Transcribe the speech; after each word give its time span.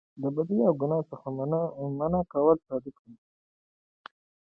د 0.21 0.23
بدۍ 0.35 0.59
او 0.67 0.73
ګناه 0.81 1.03
څخه 1.11 1.27
منع 1.99 2.21
کول 2.31 2.57
صدقه 2.67 3.05
ده 3.13 3.21